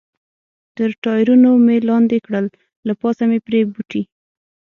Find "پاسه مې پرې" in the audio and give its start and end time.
3.01-3.59